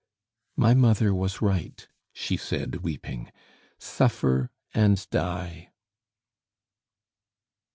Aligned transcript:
"My 0.55 0.73
mother 0.73 1.13
was 1.13 1.43
right," 1.43 1.87
she 2.11 2.35
said, 2.35 2.77
weeping. 2.77 3.31
"Suffer 3.77 4.49
and 4.73 5.07
die!" 5.11 5.69